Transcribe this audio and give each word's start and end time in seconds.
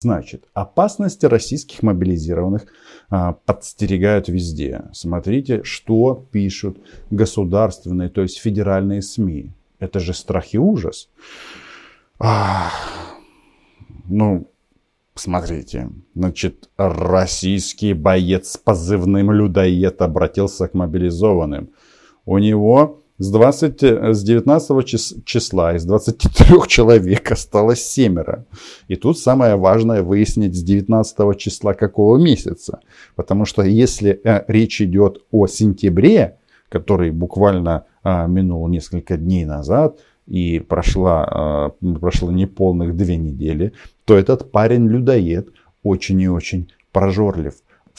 Значит, 0.00 0.44
опасности 0.54 1.26
российских 1.26 1.82
мобилизированных 1.82 2.66
а, 3.10 3.32
подстерегают 3.32 4.28
везде. 4.28 4.84
Смотрите, 4.92 5.64
что 5.64 6.24
пишут 6.30 6.78
государственные, 7.10 8.08
то 8.08 8.22
есть 8.22 8.38
федеральные 8.38 9.02
СМИ. 9.02 9.50
Это 9.80 9.98
же 9.98 10.14
страх 10.14 10.54
и 10.54 10.58
ужас. 10.58 11.08
А, 12.20 12.70
ну, 14.04 14.48
смотрите, 15.16 15.90
значит, 16.14 16.70
российский 16.76 17.92
боец 17.92 18.52
с 18.52 18.56
позывным 18.56 19.32
«Людоед» 19.32 20.00
обратился 20.00 20.68
к 20.68 20.74
мобилизованным. 20.74 21.70
У 22.24 22.38
него 22.38 23.02
с, 23.18 23.30
20, 23.30 23.82
с 23.82 24.22
19 24.22 25.24
числа 25.24 25.74
из 25.74 25.84
23 25.84 26.68
человек 26.68 27.30
осталось 27.32 27.84
семеро. 27.84 28.46
И 28.86 28.96
тут 28.96 29.18
самое 29.18 29.56
важное 29.56 30.02
выяснить 30.02 30.56
с 30.56 30.62
19 30.62 31.36
числа 31.38 31.74
какого 31.74 32.16
месяца. 32.16 32.80
Потому 33.16 33.44
что 33.44 33.62
если 33.62 34.20
э, 34.22 34.44
речь 34.46 34.80
идет 34.80 35.22
о 35.32 35.46
сентябре, 35.46 36.36
который 36.68 37.10
буквально 37.10 37.86
э, 38.04 38.26
минул 38.28 38.66
несколько 38.68 39.16
дней 39.16 39.44
назад, 39.44 39.98
и 40.26 40.60
прошла, 40.60 41.72
э, 41.80 41.94
прошло 41.98 42.30
неполных 42.30 42.96
две 42.96 43.16
недели, 43.16 43.72
то 44.04 44.16
этот 44.16 44.52
парень-людоед 44.52 45.48
очень 45.82 46.20
и 46.20 46.28
очень 46.28 46.70
прожорлив. 46.92 47.54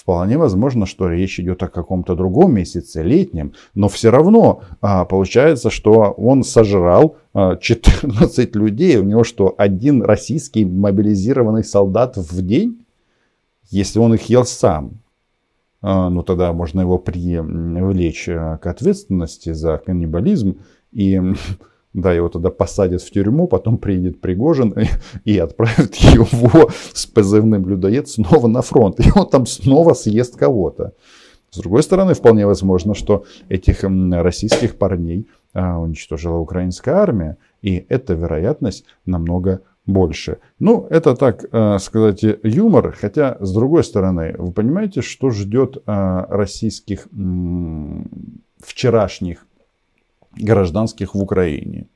Вполне 0.09 0.39
возможно, 0.39 0.87
что 0.87 1.07
речь 1.07 1.39
идет 1.39 1.61
о 1.61 1.67
каком-то 1.67 2.15
другом 2.15 2.55
месяце, 2.55 3.03
летнем, 3.03 3.53
но 3.75 3.89
все 3.89 4.09
равно 4.09 4.63
а, 4.81 5.05
получается, 5.05 5.69
что 5.69 6.15
он 6.17 6.43
сожрал 6.43 7.17
а, 7.35 7.57
14 7.57 8.55
людей. 8.55 8.97
У 8.97 9.03
него 9.03 9.23
что, 9.23 9.53
один 9.55 10.01
российский 10.01 10.65
мобилизированный 10.65 11.63
солдат 11.63 12.17
в 12.17 12.41
день? 12.41 12.87
Если 13.69 13.99
он 13.99 14.15
их 14.15 14.23
ел 14.31 14.45
сам, 14.45 14.93
а, 15.83 16.09
ну 16.09 16.23
тогда 16.23 16.53
можно 16.53 16.81
его 16.81 16.97
привлечь 16.97 18.27
а, 18.29 18.57
к 18.57 18.65
ответственности 18.65 19.53
за 19.53 19.77
каннибализм 19.77 20.57
и 20.91 21.21
да, 21.93 22.13
его 22.13 22.29
тогда 22.29 22.51
посадят 22.51 23.01
в 23.01 23.11
тюрьму, 23.11 23.47
потом 23.47 23.77
приедет 23.77 24.21
Пригожин 24.21 24.73
и, 24.73 24.87
и 25.25 25.37
отправит 25.39 25.95
его 25.95 26.69
с 26.93 27.05
позывным 27.07 27.67
людоед 27.67 28.07
снова 28.07 28.47
на 28.47 28.61
фронт. 28.61 28.99
И 28.99 29.09
он 29.13 29.27
там 29.27 29.45
снова 29.45 29.93
съест 29.93 30.35
кого-то. 30.35 30.93
С 31.49 31.57
другой 31.57 31.81
стороны, 31.81 32.13
вполне 32.13 32.45
возможно, 32.45 32.93
что 32.93 33.25
этих 33.49 33.83
российских 33.83 34.75
парней 34.75 35.27
а, 35.53 35.79
уничтожила 35.79 36.37
украинская 36.37 36.95
армия. 36.95 37.37
И 37.63 37.85
эта 37.89 38.13
вероятность 38.13 38.85
намного 39.05 39.61
больше. 39.87 40.37
Ну, 40.59 40.85
это 40.91 41.15
так 41.15 41.45
а, 41.51 41.79
сказать 41.79 42.23
юмор, 42.43 42.95
хотя 42.99 43.37
с 43.39 43.51
другой 43.51 43.83
стороны, 43.83 44.35
вы 44.37 44.51
понимаете, 44.51 45.01
что 45.01 45.31
ждет 45.31 45.81
а, 45.87 46.27
российских 46.29 47.07
вчерашних 48.59 49.45
гражданских 50.37 51.15
в 51.15 51.21
Украине. 51.21 51.87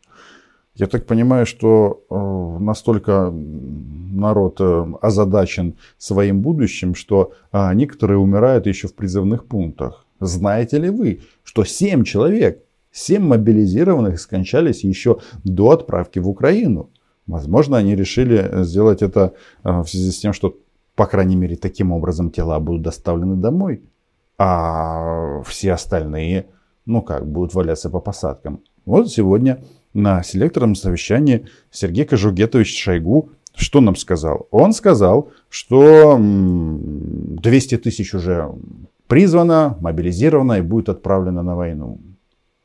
Я 0.75 0.87
так 0.87 1.05
понимаю, 1.05 1.45
что 1.45 2.03
э, 2.09 2.63
настолько 2.63 3.31
народ 3.31 4.59
э, 4.59 4.85
озадачен 5.01 5.75
своим 5.97 6.41
будущим, 6.41 6.95
что 6.95 7.33
а, 7.51 7.73
некоторые 7.75 8.17
умирают 8.17 8.65
еще 8.65 8.87
в 8.87 8.95
призывных 8.95 9.45
пунктах. 9.45 10.05
Знаете 10.19 10.79
ли 10.79 10.89
вы, 10.89 11.21
что 11.43 11.63
7 11.63 12.03
человек, 12.03 12.63
7 12.91 13.21
мобилизированных 13.21 14.19
скончались 14.19 14.83
еще 14.83 15.19
до 15.43 15.71
отправки 15.71 16.19
в 16.19 16.27
Украину? 16.27 16.89
Возможно, 17.27 17.77
они 17.77 17.95
решили 17.95 18.63
сделать 18.63 19.03
это 19.03 19.33
э, 19.63 19.81
в 19.81 19.87
связи 19.87 20.11
с 20.11 20.19
тем, 20.19 20.33
что, 20.33 20.57
по 20.95 21.05
крайней 21.05 21.35
мере, 21.35 21.55
таким 21.55 21.91
образом 21.91 22.31
тела 22.31 22.59
будут 22.59 22.81
доставлены 22.81 23.35
домой. 23.35 23.83
А 24.39 25.43
все 25.43 25.73
остальные 25.73 26.47
ну 26.85 27.01
как, 27.01 27.25
будут 27.25 27.53
валяться 27.53 27.89
по 27.89 27.99
посадкам. 27.99 28.61
Вот 28.85 29.09
сегодня 29.09 29.63
на 29.93 30.23
селекторном 30.23 30.75
совещании 30.75 31.47
Сергей 31.71 32.05
Кожугетович 32.05 32.81
Шойгу 32.81 33.29
что 33.55 33.81
нам 33.81 33.95
сказал? 33.95 34.47
Он 34.49 34.73
сказал, 34.73 35.29
что 35.49 36.17
200 36.19 37.77
тысяч 37.77 38.13
уже 38.15 38.51
призвано, 39.07 39.77
мобилизировано 39.79 40.53
и 40.53 40.61
будет 40.61 40.89
отправлено 40.89 41.43
на 41.43 41.55
войну. 41.55 41.99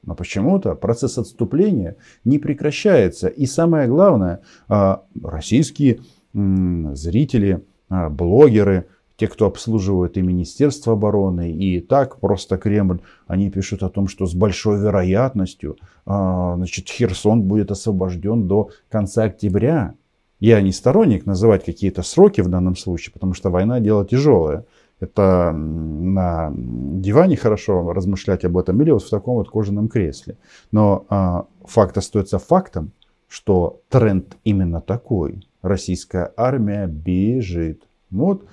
Но 0.02 0.14
почему-то 0.14 0.74
процесс 0.74 1.18
отступления 1.18 1.96
не 2.24 2.38
прекращается. 2.38 3.28
И 3.28 3.44
самое 3.44 3.86
главное, 3.86 4.40
а, 4.68 5.02
российские 5.22 6.00
зрители, 6.32 7.62
а, 7.90 8.08
блогеры– 8.08 8.86
те, 9.18 9.26
кто 9.26 9.46
обслуживает 9.46 10.16
и 10.16 10.22
Министерство 10.22 10.92
обороны, 10.92 11.50
и 11.50 11.80
так 11.80 12.20
просто 12.20 12.56
Кремль, 12.56 13.00
они 13.26 13.50
пишут 13.50 13.82
о 13.82 13.88
том, 13.88 14.06
что 14.06 14.26
с 14.26 14.34
большой 14.34 14.78
вероятностью 14.78 15.76
а, 16.06 16.54
значит, 16.56 16.88
Херсон 16.88 17.42
будет 17.42 17.72
освобожден 17.72 18.46
до 18.46 18.70
конца 18.88 19.24
октября. 19.24 19.94
Я 20.38 20.60
не 20.60 20.70
сторонник 20.70 21.26
называть 21.26 21.64
какие-то 21.64 22.02
сроки 22.02 22.42
в 22.42 22.48
данном 22.48 22.76
случае, 22.76 23.12
потому 23.12 23.34
что 23.34 23.50
война 23.50 23.80
дело 23.80 24.06
тяжелое. 24.06 24.66
Это 25.00 25.52
на 25.52 26.52
диване 26.54 27.36
хорошо 27.36 27.92
размышлять 27.92 28.44
об 28.44 28.56
этом 28.56 28.80
или 28.82 28.92
вот 28.92 29.02
в 29.02 29.10
таком 29.10 29.34
вот 29.34 29.50
кожаном 29.50 29.88
кресле. 29.88 30.36
Но 30.70 31.06
а, 31.08 31.46
факт 31.64 31.98
остается 31.98 32.38
фактом, 32.38 32.92
что 33.26 33.80
тренд 33.88 34.36
именно 34.44 34.80
такой. 34.80 35.44
Российская 35.60 36.32
армия 36.36 36.86
бежит. 36.86 37.82
Вот 38.12 38.44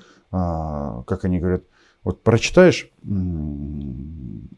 как 1.08 1.26
они 1.26 1.40
говорят, 1.40 1.64
вот 2.04 2.22
прочитаешь 2.22 2.92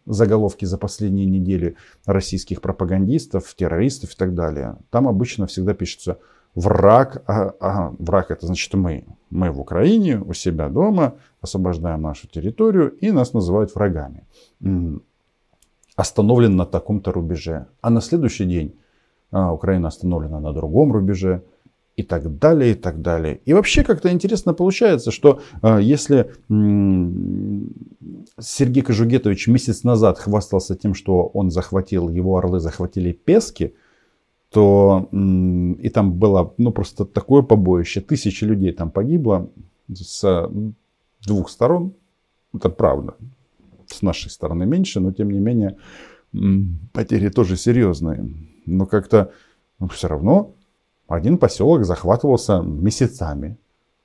заголовки 0.06 0.66
за 0.66 0.78
последние 0.78 1.26
недели 1.26 1.76
российских 2.06 2.62
пропагандистов, 2.62 3.54
террористов 3.56 4.14
и 4.14 4.16
так 4.18 4.34
далее, 4.34 4.78
там 4.90 5.08
обычно 5.08 5.48
всегда 5.48 5.74
пишется 5.74 6.18
враг, 6.56 7.24
а, 7.28 7.54
а, 7.60 7.94
враг 8.00 8.32
это 8.32 8.48
значит 8.48 8.74
мы, 8.74 9.06
мы 9.30 9.52
в 9.52 9.60
Украине, 9.60 10.20
у 10.20 10.34
себя 10.34 10.70
дома, 10.70 11.16
освобождаем 11.40 12.02
нашу 12.02 12.28
территорию 12.28 12.90
и 12.90 13.12
нас 13.12 13.34
называют 13.34 13.76
врагами. 13.76 14.24
Остановлен 15.96 16.56
на 16.56 16.66
таком-то 16.66 17.12
рубеже. 17.12 17.68
А 17.82 17.90
на 17.90 18.02
следующий 18.02 18.46
день 18.46 18.76
а, 19.32 19.54
Украина 19.54 19.88
остановлена 19.88 20.40
на 20.40 20.52
другом 20.52 20.92
рубеже 20.92 21.44
и 21.98 22.04
так 22.04 22.38
далее, 22.38 22.72
и 22.72 22.76
так 22.76 23.02
далее. 23.02 23.42
И 23.46 23.54
вообще 23.54 23.84
как-то 23.84 24.12
интересно 24.12 24.54
получается, 24.54 25.10
что 25.10 25.42
э, 25.64 25.80
если 25.82 26.32
Сергей 28.40 28.84
Кожугетович 28.84 29.48
месяц 29.48 29.84
назад 29.84 30.20
хвастался 30.20 30.76
тем, 30.76 30.94
что 30.94 31.26
он 31.26 31.50
захватил, 31.50 32.08
его 32.10 32.38
орлы 32.38 32.60
захватили 32.60 33.12
Пески, 33.12 33.74
то 34.52 35.10
и 35.12 35.90
там 35.90 36.14
было 36.14 36.54
ну 36.58 36.72
просто 36.72 37.04
такое 37.04 37.42
побоище, 37.42 38.00
тысячи 38.00 38.44
людей 38.44 38.72
там 38.74 38.92
погибло 38.92 39.50
с 39.92 40.50
двух 41.26 41.50
сторон, 41.50 41.94
это 42.54 42.70
правда, 42.70 43.16
с 43.88 44.04
нашей 44.04 44.30
стороны 44.30 44.68
меньше, 44.68 45.00
но 45.00 45.12
тем 45.12 45.32
не 45.32 45.40
менее 45.40 45.78
потери 46.94 47.30
тоже 47.30 47.58
серьезные. 47.58 48.30
Но 48.68 48.86
как-то 48.86 49.32
ну, 49.80 49.88
все 49.88 50.08
равно 50.08 50.54
один 51.08 51.38
поселок 51.38 51.86
захватывался 51.86 52.62
месяцами, 52.62 53.58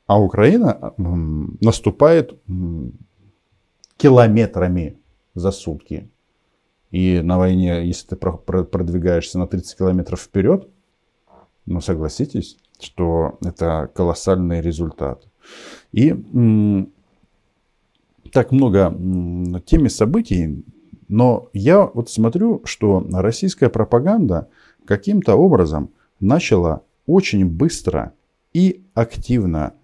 а 0.06 0.20
Украина 0.20 0.94
наступает 0.96 2.40
километрами 3.96 4.98
за 5.34 5.50
сутки. 5.50 6.08
И 6.90 7.20
на 7.22 7.38
войне, 7.38 7.86
если 7.86 8.08
ты 8.08 8.16
продвигаешься 8.16 9.38
на 9.38 9.46
30 9.46 9.78
километров 9.78 10.20
вперед, 10.20 10.68
ну 11.64 11.80
согласитесь, 11.80 12.58
что 12.78 13.38
это 13.42 13.90
колоссальный 13.94 14.60
результат. 14.60 15.26
И 15.92 16.12
так 18.32 18.52
много 18.52 18.90
теми 19.64 19.88
событий, 19.88 20.64
но 21.08 21.48
я 21.52 21.86
вот 21.86 22.10
смотрю, 22.10 22.62
что 22.64 23.06
российская 23.12 23.68
пропаганда 23.68 24.48
каким-то 24.84 25.36
образом 25.36 25.90
начала 26.20 26.82
очень 27.12 27.46
быстро 27.46 28.14
и 28.54 28.82
активно 28.94 29.74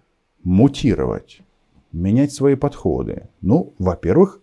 мутировать, 0.43 1.41
менять 1.91 2.33
свои 2.33 2.55
подходы. 2.55 3.29
Ну, 3.41 3.73
во-первых, 3.77 4.39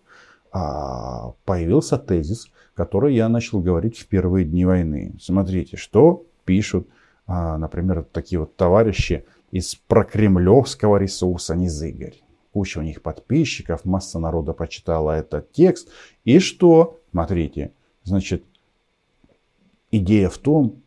а, 0.52 1.32
появился 1.44 1.98
тезис, 1.98 2.48
который 2.74 3.14
я 3.14 3.28
начал 3.28 3.60
говорить 3.60 3.98
в 3.98 4.06
первые 4.06 4.44
дни 4.44 4.64
войны. 4.64 5.16
Смотрите, 5.20 5.76
что 5.76 6.26
пишут, 6.44 6.88
а, 7.26 7.58
например, 7.58 8.04
такие 8.04 8.38
вот 8.38 8.54
товарищи 8.56 9.24
из 9.50 9.74
прокремлевского 9.74 10.98
ресурса 10.98 11.56
Низыгорь. 11.56 12.22
Куча 12.52 12.78
у 12.78 12.82
них 12.82 13.02
подписчиков, 13.02 13.84
масса 13.84 14.18
народа 14.20 14.52
прочитала 14.52 15.10
этот 15.10 15.50
текст. 15.50 15.88
И 16.24 16.38
что? 16.38 17.00
Смотрите, 17.10 17.72
значит, 18.04 18.44
идея 19.90 20.28
в 20.28 20.38
том, 20.38 20.82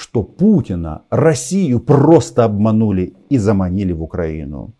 что 0.00 0.22
Путина, 0.22 1.02
Россию 1.10 1.78
просто 1.80 2.44
обманули 2.44 3.12
и 3.28 3.36
заманили 3.36 3.92
в 3.92 4.02
Украину. 4.02 4.72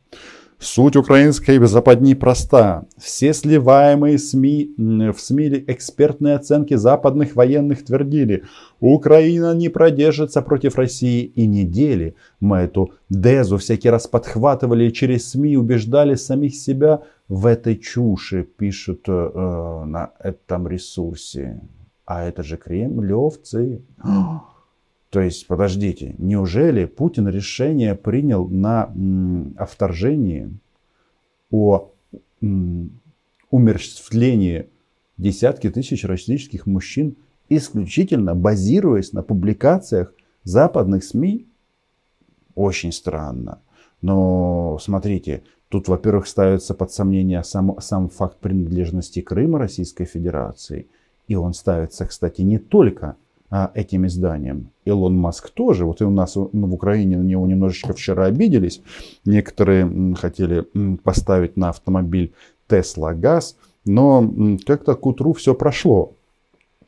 Суть 0.59 0.97
украинской 0.97 1.59
западни 1.67 2.15
проста. 2.15 2.85
Все 2.97 3.35
сливаемые 3.35 4.19
СМИ, 4.19 4.75
в 4.79 5.19
СМИ 5.19 5.65
экспертные 5.67 6.37
оценки 6.37 6.75
западных 6.75 7.37
военных 7.37 7.85
твердили, 7.85 8.45
Украина 8.81 9.55
не 9.55 9.69
продержится 9.69 10.43
против 10.43 10.77
России 10.77 11.25
и 11.25 11.47
недели. 11.47 12.15
Мы 12.41 12.59
эту 12.59 12.93
дезу 13.11 13.59
всякий 13.59 13.91
раз 13.91 14.07
подхватывали 14.07 14.85
и 14.85 14.93
через 14.93 15.31
СМИ 15.31 15.57
убеждали 15.57 16.15
самих 16.15 16.55
себя 16.55 17.03
в 17.29 17.45
этой 17.45 17.77
чуши, 17.77 18.43
пишут 18.43 19.05
э, 19.07 19.83
на 19.87 20.11
этом 20.19 20.69
ресурсе. 20.69 21.61
А 22.07 22.25
это 22.25 22.43
же 22.43 22.57
кремлевцы. 22.57 23.83
То 25.11 25.21
есть, 25.21 25.47
подождите, 25.49 26.15
неужели 26.19 26.85
Путин 26.85 27.29
решение 27.29 27.97
принял 27.97 28.47
на 28.49 28.85
о 29.57 29.67
вторжении, 29.67 30.57
о 31.51 31.91
умерщвлении 33.51 34.69
десятки 35.19 35.69
тысяч 35.69 36.05
российских 36.05 36.67
мужчин, 36.67 37.17
исключительно 37.49 38.37
базируясь 38.37 39.13
на 39.13 39.23
публикациях 39.23 40.15
западных 40.45 41.03
СМИ? 41.03 41.47
Очень 42.55 42.93
странно. 42.93 43.61
Но 44.03 44.79
смотрите, 44.81 45.43
тут, 45.69 45.89
во-первых, 45.89 46.29
ставится 46.29 46.73
под 46.73 46.93
сомнение 46.93 47.43
сам, 47.43 47.81
сам 47.81 48.09
факт 48.09 48.39
принадлежности 48.39 49.21
Крыма 49.21 49.59
Российской 49.59 50.05
Федерации. 50.05 50.87
И 51.27 51.35
он 51.35 51.53
ставится, 51.53 52.07
кстати, 52.07 52.43
не 52.43 52.59
только 52.59 53.17
этим 53.51 54.07
изданием. 54.07 54.71
Илон 54.85 55.17
Маск 55.17 55.51
тоже. 55.51 55.85
Вот 55.85 56.01
и 56.01 56.05
у 56.05 56.11
нас 56.11 56.37
ну, 56.37 56.49
в 56.53 56.75
Украине 56.75 57.17
на 57.17 57.23
него 57.23 57.47
немножечко 57.47 57.93
вчера 57.93 58.27
обиделись. 58.27 58.81
Некоторые 59.25 60.15
хотели 60.15 60.67
поставить 61.03 61.57
на 61.57 61.71
автомобиль 61.71 62.33
Тесла 62.69 63.13
газ. 63.13 63.57
Но 63.85 64.57
как-то 64.67 64.95
к 64.95 65.05
утру 65.07 65.33
все 65.33 65.55
прошло. 65.55 66.15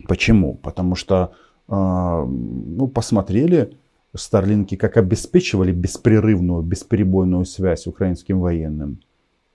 Почему? 0.06 0.54
Потому 0.54 0.94
что 0.94 1.32
а, 1.68 2.24
ну, 2.24 2.86
посмотрели 2.86 3.72
Старлинки, 4.14 4.76
как 4.76 4.96
обеспечивали 4.96 5.72
беспрерывную, 5.72 6.62
бесперебойную 6.62 7.44
связь 7.46 7.86
украинским 7.86 8.40
военным, 8.40 9.00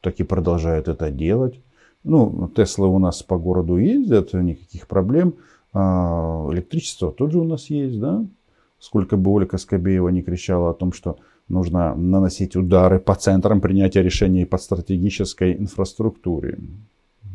так 0.01 0.19
и 0.19 0.24
продолжают 0.24 0.88
это 0.88 1.12
делать. 1.12 1.62
Ну, 2.03 2.50
Теслы 2.56 2.88
у 2.88 3.00
нас 3.00 3.21
по 3.21 3.38
городу 3.38 3.77
ездят, 3.77 4.33
никаких 4.33 4.88
проблем. 4.88 5.36
А, 5.79 6.47
электричество 6.51 7.12
тоже 7.12 7.38
у 7.38 7.44
нас 7.44 7.69
есть, 7.69 8.00
да? 8.00 8.25
Сколько 8.79 9.15
бы 9.15 9.29
Ольга 9.29 9.59
Скобеева 9.59 10.09
не 10.09 10.24
кричала 10.24 10.71
о 10.71 10.74
том, 10.74 10.91
что 10.91 11.18
нужно 11.50 11.94
наносить 11.94 12.56
удары 12.56 13.00
по 13.00 13.13
центрам 13.13 13.62
принятия 13.62 14.01
решений 14.01 14.45
по 14.45 14.57
стратегической 14.57 15.56
инфраструктуре. 15.56 16.57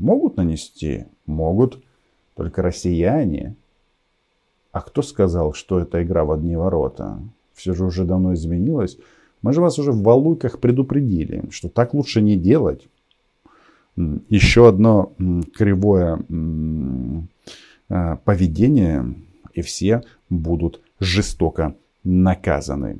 Могут 0.00 0.38
нанести? 0.38 1.04
Могут. 1.24 1.84
Только 2.34 2.62
россияне. 2.62 3.54
А 4.72 4.80
кто 4.80 5.02
сказал, 5.02 5.52
что 5.52 5.78
это 5.78 6.02
игра 6.02 6.24
в 6.24 6.32
одни 6.32 6.56
ворота? 6.56 7.20
Все 7.54 7.74
же 7.74 7.84
уже 7.84 8.04
давно 8.04 8.34
изменилось. 8.34 8.98
Мы 9.42 9.52
же 9.52 9.60
вас 9.60 9.78
уже 9.78 9.92
в 9.92 10.02
Валуйках 10.02 10.58
предупредили, 10.58 11.44
что 11.50 11.68
так 11.68 11.94
лучше 11.94 12.20
не 12.20 12.36
делать. 12.36 12.88
Еще 14.28 14.66
одно 14.66 15.12
кривое 15.54 16.18
поведение, 17.88 19.14
и 19.54 19.62
все 19.62 20.02
будут 20.30 20.80
жестоко 21.00 21.74
наказаны. 22.04 22.98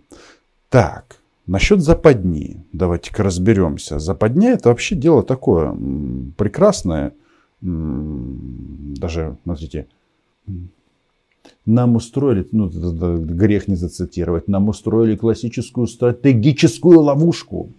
Так, 0.69 1.17
насчет 1.47 1.81
западни. 1.81 2.65
Давайте-ка 2.73 3.23
разберемся. 3.23 3.99
Западня 3.99 4.51
это 4.51 4.69
вообще 4.69 4.95
дело 4.97 5.23
такое 5.23 5.77
прекрасное. 6.37 7.13
Даже, 7.61 9.37
смотрите, 9.45 9.87
нам 11.65 11.97
устроили, 11.97 12.47
ну, 12.53 12.69
грех 12.69 13.69
не 13.69 13.77
зацитировать, 13.77 14.49
нам 14.49 14.69
устроили 14.69 15.17
классическую 15.17 15.87
стратегическую 15.87 17.01
ловушку. 17.01 17.71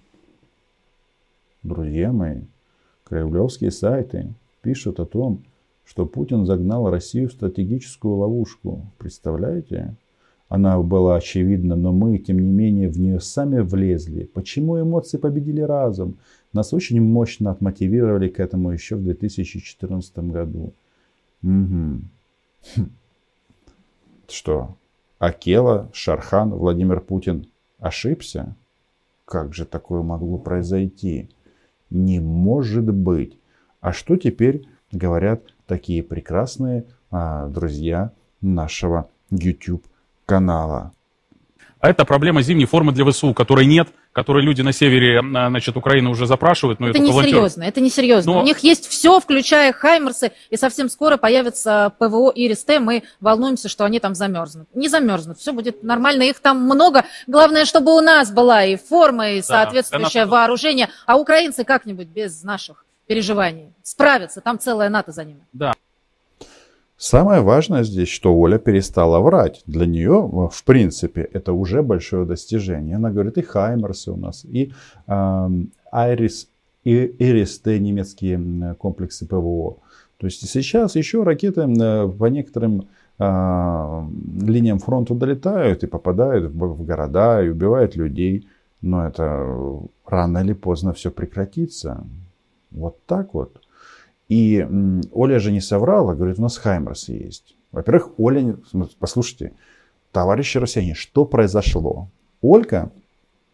Друзья 1.63 2.11
мои, 2.11 2.41
кремлевские 3.05 3.71
сайты 3.71 4.33
пишут 4.61 4.99
о 4.99 5.05
том, 5.05 5.43
что 5.85 6.05
Путин 6.05 6.45
загнал 6.45 6.89
Россию 6.89 7.29
в 7.29 7.33
стратегическую 7.33 8.15
ловушку. 8.15 8.85
Представляете? 8.97 9.95
Она 10.49 10.79
была 10.79 11.15
очевидна, 11.15 11.75
но 11.75 11.91
мы, 11.91 12.17
тем 12.19 12.39
не 12.39 12.51
менее, 12.51 12.87
в 12.87 12.99
нее 12.99 13.19
сами 13.19 13.59
влезли. 13.59 14.25
Почему 14.33 14.79
эмоции 14.79 15.17
победили 15.17 15.61
разум? 15.61 16.17
Нас 16.53 16.73
очень 16.73 17.01
мощно 17.01 17.51
отмотивировали 17.51 18.27
к 18.29 18.39
этому 18.39 18.71
еще 18.71 18.95
в 18.95 19.03
2014 19.03 20.19
году. 20.19 20.73
Угу. 21.41 22.01
Что? 24.27 24.75
Акела, 25.17 25.89
Шархан, 25.93 26.51
Владимир 26.51 27.01
Путин 27.01 27.47
ошибся? 27.79 28.55
Как 29.25 29.53
же 29.53 29.65
такое 29.65 30.01
могло 30.01 30.37
произойти? 30.37 31.29
Не 31.89 32.19
может 32.19 32.93
быть. 32.93 33.37
А 33.81 33.91
что 33.91 34.17
теперь 34.17 34.67
говорят 34.91 35.52
такие 35.67 36.03
прекрасные 36.03 36.85
а, 37.11 37.47
друзья 37.47 38.11
нашего 38.41 39.09
YouTube 39.31 39.85
канала. 40.25 40.91
А 41.83 41.89
это 41.89 42.05
проблема 42.05 42.41
зимней 42.41 42.65
формы 42.65 42.93
для 42.93 43.03
ВСУ, 43.03 43.33
которой 43.33 43.65
нет, 43.65 43.89
которой 44.13 44.41
люди 44.41 44.61
на 44.61 44.71
севере 44.71 45.19
а, 45.19 45.49
значит, 45.49 45.75
Украины 45.75 46.09
уже 46.09 46.27
запрашивают. 46.27 46.79
Но 46.79 46.87
это, 46.87 46.99
это 46.99 47.05
не 47.05 47.11
серьезно, 47.11 47.63
это 47.63 47.81
не 47.81 47.89
серьезно. 47.89 48.31
Но... 48.31 48.39
У 48.39 48.43
них 48.43 48.59
есть 48.59 48.87
все, 48.87 49.19
включая 49.19 49.73
Хаймерсы, 49.73 50.31
и 50.49 50.55
совсем 50.55 50.87
скоро 50.87 51.17
появится 51.17 51.91
ПВО 51.99 52.29
и 52.29 52.49
РСТ. 52.49 52.79
Мы 52.79 53.03
волнуемся, 53.19 53.67
что 53.67 53.83
они 53.83 53.99
там 53.99 54.15
замерзнут. 54.15 54.69
Не 54.73 54.87
замерзнут, 54.87 55.39
все 55.39 55.51
будет 55.51 55.83
нормально, 55.83 56.23
их 56.23 56.39
там 56.39 56.61
много. 56.61 57.03
Главное, 57.27 57.65
чтобы 57.65 57.93
у 57.93 57.99
нас 57.99 58.31
была 58.31 58.63
и 58.63 58.77
форма, 58.77 59.31
и 59.31 59.41
соответствующее 59.41 60.23
да, 60.23 60.31
вооружение, 60.31 60.87
а 61.05 61.17
украинцы 61.17 61.65
как-нибудь 61.65 62.07
без 62.07 62.43
наших 62.43 62.85
переживаний. 63.07 63.72
Справятся, 63.83 64.41
там 64.41 64.59
целая 64.59 64.89
НАТО 64.89 65.11
за 65.11 65.25
ними. 65.25 65.41
Да. 65.51 65.73
Самое 66.97 67.41
важное 67.41 67.83
здесь, 67.83 68.07
что 68.07 68.33
Оля 68.33 68.57
перестала 68.57 69.19
врать. 69.19 69.61
Для 69.65 69.85
нее, 69.85 70.49
в 70.49 70.63
принципе, 70.63 71.21
это 71.33 71.51
уже 71.51 71.83
большое 71.83 72.25
достижение. 72.25 72.95
Она 72.95 73.11
говорит, 73.11 73.37
и 73.37 73.41
Хаймерсы 73.41 74.11
у 74.11 74.15
нас, 74.15 74.45
и 74.45 74.71
э, 75.07 75.49
Айрис, 75.91 76.47
и 76.85 77.05
Ирис, 77.19 77.61
немецкие 77.65 78.75
комплексы 78.75 79.25
ПВО. 79.27 79.77
То 80.17 80.27
есть 80.27 80.47
сейчас 80.49 80.95
еще 80.95 81.23
ракеты 81.23 81.67
по 81.67 82.25
некоторым 82.27 82.87
э, 83.19 84.03
линиям 84.41 84.79
фронта 84.79 85.13
долетают 85.13 85.83
и 85.83 85.87
попадают 85.87 86.53
в, 86.53 86.57
в 86.57 86.85
города 86.85 87.43
и 87.43 87.49
убивают 87.49 87.97
людей. 87.97 88.47
Но 88.81 89.05
это 89.05 89.81
рано 90.05 90.37
или 90.37 90.53
поздно 90.53 90.93
все 90.93 91.11
прекратится. 91.11 92.05
Вот 92.71 92.97
так 93.05 93.33
вот. 93.33 93.62
И 94.33 94.67
Оля 95.11 95.37
же 95.37 95.51
не 95.51 95.61
соврала, 95.61 96.15
говорит, 96.15 96.39
у 96.39 96.41
нас 96.41 96.57
Хаймерс 96.57 97.09
есть. 97.09 97.55
Во-первых, 97.71 98.17
Оля, 98.17 98.57
послушайте, 98.97 99.51
товарищи 100.11 100.57
россияне, 100.57 100.95
что 100.95 101.25
произошло? 101.25 102.09
Ольга, 102.41 102.91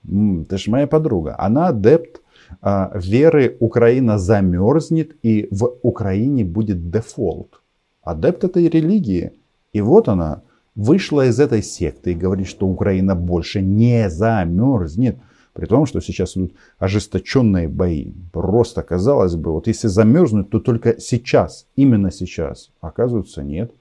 ты 0.03 0.57
же 0.57 0.71
моя 0.71 0.87
подруга, 0.87 1.35
она 1.37 1.67
адепт 1.67 2.21
а, 2.61 2.91
веры 2.95 3.57
Украина 3.59 4.17
замерзнет 4.17 5.17
и 5.21 5.49
в 5.51 5.69
Украине 5.81 6.45
будет 6.45 6.89
дефолт. 6.89 7.61
Адепт 8.01 8.45
этой 8.45 8.69
религии. 8.69 9.33
И 9.73 9.81
вот 9.81 10.07
она 10.07 10.43
вышла 10.75 11.27
из 11.27 11.41
этой 11.41 11.61
секты 11.61 12.13
и 12.13 12.15
говорит, 12.15 12.47
что 12.47 12.67
Украина 12.67 13.15
больше 13.15 13.61
не 13.61 14.09
замерзнет. 14.09 15.17
При 15.59 15.65
том, 15.65 15.85
что 15.85 15.99
сейчас 15.99 16.37
идут 16.37 16.53
ожесточенные 16.77 17.67
бои. 17.67 18.13
Просто, 18.31 18.81
казалось 18.81 19.35
бы, 19.35 19.51
вот 19.51 19.67
если 19.67 19.89
замерзнуть, 19.89 20.49
то 20.49 20.61
только 20.61 21.01
сейчас, 21.01 21.67
именно 21.75 22.11
сейчас. 22.11 22.71
Оказывается, 22.79 23.43
нет. 23.43 23.73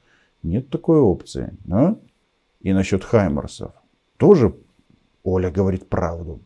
Нет 0.43 0.71
такой 0.71 0.99
опции. 0.99 1.57
А? 1.71 1.95
И 2.63 2.73
насчет 2.73 3.05
Хаймерсов. 3.05 3.71
Тоже 4.17 4.57
Оля 5.23 5.53
говорит 5.53 5.89
правду. 5.89 6.41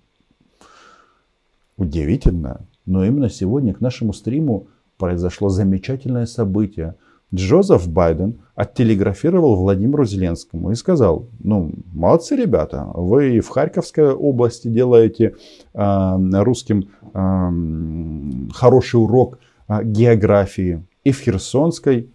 Удивительно. 1.79 2.67
Но 2.85 3.03
именно 3.03 3.31
сегодня 3.31 3.73
к 3.73 3.81
нашему 3.81 4.13
стриму 4.13 4.67
произошло 4.99 5.49
замечательное 5.49 6.27
событие– 6.27 6.97
Джозеф 7.35 7.89
Байден 7.89 8.41
оттелеграфировал 8.55 9.57
Владимиру 9.57 10.05
Зеленскому 10.05 10.71
и 10.71 10.75
сказал, 10.75 11.29
ну, 11.41 11.73
молодцы 11.93 12.37
ребята, 12.37 12.85
вы 12.95 13.41
в 13.41 13.49
Харьковской 13.49 14.13
области 14.13 14.69
делаете 14.69 15.37
э, 15.73 16.43
русским 16.43 16.91
э, 17.15 18.53
хороший 18.53 18.97
урок 18.97 19.39
э, 19.69 19.83
географии, 19.83 20.85
и 21.05 21.13
в 21.13 21.21
Херсонской 21.21 22.11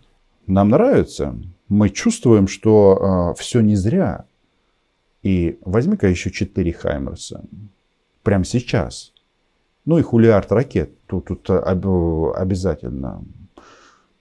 нам 0.45 0.69
нравится. 0.69 1.35
Мы 1.67 1.89
чувствуем, 1.89 2.47
что 2.47 3.33
э, 3.33 3.41
все 3.41 3.61
не 3.61 3.75
зря. 3.75 4.25
И 5.23 5.57
возьми-ка 5.65 6.07
еще 6.07 6.29
4 6.29 6.73
Хаймерса. 6.73 7.43
Прямо 8.21 8.45
сейчас. 8.45 9.13
Ну 9.83 9.97
и 9.97 10.03
хулиард 10.03 10.51
ракет. 10.51 10.91
Тут, 11.07 11.25
тут 11.25 11.49
обязательно. 11.49 13.23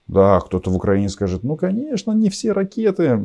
Да, 0.07 0.39
кто-то 0.39 0.69
в 0.71 0.75
Украине 0.75 1.09
скажет, 1.09 1.43
ну, 1.43 1.57
конечно, 1.57 2.11
не 2.11 2.29
все 2.29 2.53
ракеты 2.53 3.19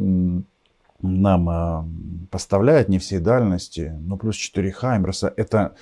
нам 1.03 1.49
а, 1.49 1.89
поставляют, 2.31 2.89
не 2.89 2.99
все 2.99 3.19
дальности. 3.19 3.93
Но 4.01 4.17
плюс 4.17 4.37
4 4.37 4.71
Хаймерса. 4.71 5.33
Это 5.37 5.75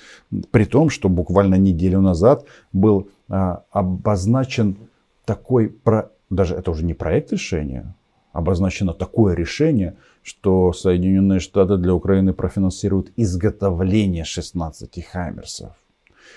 при 0.51 0.65
том, 0.65 0.91
что 0.91 1.09
буквально 1.09 1.57
неделю 1.57 2.01
назад 2.01 2.45
был 2.73 3.09
а, 3.29 3.65
обозначен 3.71 4.77
такой, 5.25 5.69
про, 5.69 6.11
даже 6.31 6.55
это 6.55 6.71
уже 6.71 6.85
не 6.85 6.95
проект 6.95 7.33
решения, 7.33 7.95
обозначено 8.33 8.95
такое 8.95 9.35
решение, 9.35 9.97
что 10.23 10.73
Соединенные 10.73 11.41
Штаты 11.41 11.77
для 11.77 11.95
Украины 11.95 12.33
профинансируют 12.33 13.13
изготовление 13.17 14.25
16 14.25 15.05
Хаймерсов. 15.07 15.73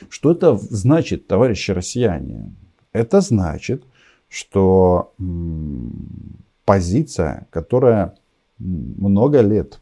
Что 0.10 0.32
это 0.32 0.55
значит, 0.55 1.27
товарищи 1.27 1.72
россияне? 1.72 2.53
Это 2.91 3.22
значит, 3.22 3.84
что 4.34 5.13
позиция, 6.66 7.46
которая 7.52 8.16
много 8.58 9.42
лет 9.42 9.80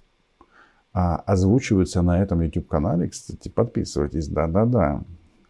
а, 0.92 1.16
озвучивается 1.16 2.02
на 2.02 2.22
этом 2.22 2.42
YouTube-канале, 2.42 3.08
кстати, 3.08 3.48
подписывайтесь, 3.48 4.28
да-да-да, 4.28 5.04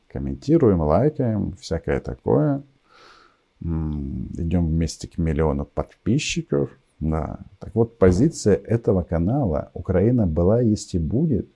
комментируем, 0.08 0.82
лайкаем, 0.82 1.54
всякое 1.60 2.00
такое. 2.00 2.62
Идем 3.62 4.68
вместе 4.68 5.08
к 5.08 5.18
миллиону 5.18 5.66
подписчиков. 5.66 6.70
Да. 7.00 7.40
Так 7.58 7.74
вот, 7.74 7.98
позиция 7.98 8.54
этого 8.54 9.02
канала 9.02 9.72
Украина 9.74 10.28
была, 10.28 10.62
есть 10.62 10.94
и 10.94 11.00
будет 11.00 11.48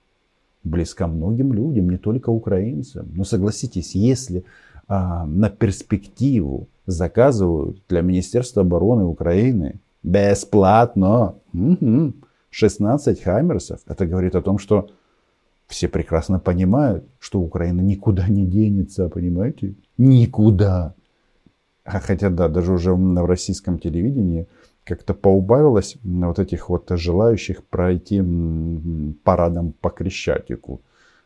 близка 0.63 1.05
многим 1.05 1.53
людям, 1.53 1.91
не 1.91 1.97
только 1.97 2.31
украинцам. 2.31 3.07
Но 3.13 3.23
согласитесь, 3.23 3.93
если 3.93 4.45
а, 4.87 5.27
на 5.27 5.51
перспективу 5.51 6.69
заказывают 6.85 7.81
для 7.89 8.01
Министерства 8.01 8.61
обороны 8.61 9.03
Украины 9.05 9.79
бесплатно 10.03 11.35
угу, 11.53 12.13
16 12.51 13.21
Хаймерсов, 13.21 13.81
это 13.87 14.05
говорит 14.05 14.35
о 14.35 14.41
том, 14.41 14.59
что 14.59 14.89
все 15.67 15.87
прекрасно 15.87 16.39
понимают, 16.39 17.05
что 17.19 17.39
Украина 17.39 17.81
никуда 17.81 18.27
не 18.27 18.45
денется, 18.45 19.09
понимаете? 19.09 19.75
Никуда. 19.97 20.93
А 21.83 21.99
хотя 21.99 22.29
да, 22.29 22.47
даже 22.49 22.73
уже 22.73 22.93
в 22.93 23.25
российском 23.25 23.79
телевидении 23.79 24.47
как-то 24.83 25.13
поубавилось 25.13 25.97
вот 26.03 26.39
этих 26.39 26.69
вот 26.69 26.89
желающих 26.89 27.63
пройти 27.63 28.23
парадом 29.23 29.73
по 29.73 29.89
Крещатику. 29.89 30.81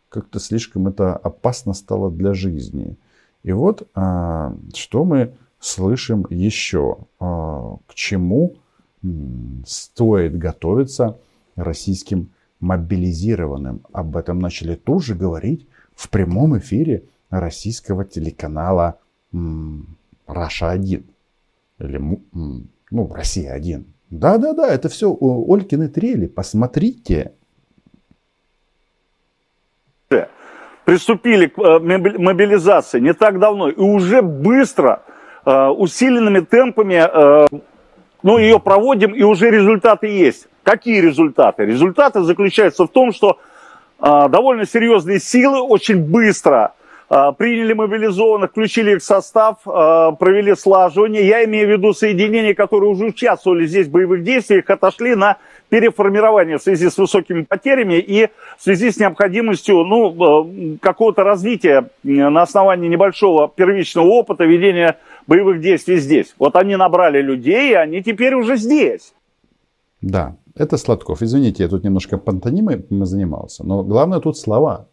Как-то 0.08 0.40
слишком 0.40 0.88
это 0.88 1.16
опасно 1.16 1.74
стало 1.74 2.10
для 2.10 2.34
жизни. 2.34 2.98
И 3.44 3.52
вот 3.52 3.88
а, 3.94 4.56
что 4.74 5.06
мы 5.06 5.34
слышим 5.60 6.26
еще, 6.30 6.98
а, 7.20 7.78
к 7.88 7.94
чему 7.94 8.56
стоит 9.66 10.38
готовиться 10.38 11.18
российским 11.56 12.32
мобилизированным. 12.60 13.82
Об 13.94 14.18
этом 14.18 14.40
начали 14.40 14.76
тут 14.76 15.04
же 15.04 15.16
говорить 15.16 15.68
в 15.96 16.10
прямом 16.10 16.58
эфире 16.58 17.04
российского 17.30 18.04
телеканала 18.04 19.00
Раша-1. 20.28 21.04
Или, 21.80 22.20
ну, 22.92 23.14
Россия-1. 23.14 23.86
Да-да-да, 24.10 24.68
это 24.68 24.90
все 24.90 25.16
Олькины 25.20 25.88
трели. 25.88 26.26
Посмотрите. 26.26 27.34
Приступили 30.86 31.46
к 31.46 31.60
э, 31.60 31.80
мобилизации 31.80 33.00
не 33.00 33.14
так 33.14 33.40
давно. 33.40 33.70
И 33.70 33.80
уже 33.80 34.24
быстро, 34.24 35.04
усиленными 35.52 36.42
темпами, 36.42 36.96
э, 36.96 37.48
ну, 38.24 38.38
ее 38.38 38.60
проводим, 38.60 39.14
и 39.14 39.24
уже 39.24 39.50
результаты 39.50 40.08
есть. 40.08 40.48
Какие 40.64 41.02
результаты? 41.02 41.66
Результаты 41.66 42.22
заключаются 42.22 42.86
в 42.86 42.90
том, 42.90 43.14
что 43.14 43.40
довольно 44.00 44.66
серьезные 44.66 45.20
силы 45.20 45.62
очень 45.62 45.98
быстро 45.98 46.74
приняли 47.10 47.74
мобилизованных, 47.74 48.52
включили 48.52 48.92
их 48.96 49.02
в 49.02 49.04
состав, 49.04 49.58
провели 49.64 50.56
слаживание. 50.56 51.26
Я 51.26 51.44
имею 51.46 51.68
в 51.68 51.72
виду 51.72 51.94
соединения, 51.94 52.54
которые 52.54 52.92
уже 52.92 53.06
участвовали 53.06 53.66
здесь 53.66 53.88
в 53.88 53.92
боевых 53.92 54.24
действиях, 54.24 54.70
отошли 54.70 55.16
на 55.16 55.38
переформирование 55.70 56.58
в 56.58 56.62
связи 56.62 56.90
с 56.90 56.98
высокими 56.98 57.44
потерями 57.44 57.96
и 57.96 58.28
в 58.58 58.64
связи 58.64 58.92
с 58.92 58.98
необходимостью 58.98 59.84
ну, 59.84 60.78
какого-то 60.82 61.24
развития 61.24 61.90
на 62.04 62.42
основании 62.42 62.88
небольшого 62.88 63.48
первичного 63.48 64.08
опыта 64.08 64.46
ведения 64.46 64.98
боевых 65.30 65.62
действий 65.62 66.00
здесь. 66.00 66.36
Вот 66.40 66.56
они 66.56 66.76
набрали 66.76 67.22
людей, 67.22 67.72
и 67.72 67.76
они 67.76 68.04
теперь 68.04 68.34
уже 68.34 68.58
здесь. 68.58 69.14
Да, 70.02 70.36
это 70.56 70.78
Сладков. 70.78 71.22
Извините, 71.22 71.64
я 71.64 71.70
тут 71.70 71.84
немножко 71.84 72.18
пантонимой 72.18 72.84
занимался, 72.90 73.66
но 73.66 73.84
главное 73.84 74.20
тут 74.20 74.38
слова. 74.38 74.88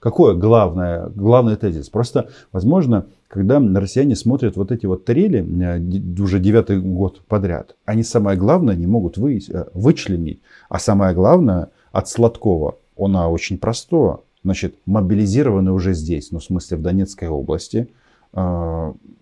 Какое 0.00 0.34
главное, 0.34 1.08
главный 1.14 1.56
тезис? 1.56 1.88
Просто, 1.88 2.28
возможно, 2.52 3.06
когда 3.28 3.58
россияне 3.58 4.14
смотрят 4.14 4.56
вот 4.56 4.70
эти 4.70 4.86
вот 4.86 5.04
трели 5.04 5.40
э, 5.40 6.22
уже 6.22 6.38
девятый 6.38 6.80
год 6.80 7.22
подряд, 7.26 7.76
они 7.84 8.02
самое 8.02 8.38
главное 8.38 8.76
не 8.76 8.86
могут 8.86 9.18
вы, 9.18 9.38
э, 9.38 9.64
вычленить. 9.74 10.40
А 10.68 10.78
самое 10.78 11.14
главное 11.14 11.70
от 11.92 12.08
Сладкова, 12.08 12.76
оно 12.96 13.30
очень 13.32 13.58
простое. 13.58 14.18
Значит, 14.44 14.76
мобилизированы 14.86 15.72
уже 15.72 15.92
здесь, 15.92 16.30
ну, 16.30 16.38
в 16.38 16.44
смысле 16.44 16.76
в 16.76 16.82
Донецкой 16.82 17.28
области, 17.28 17.88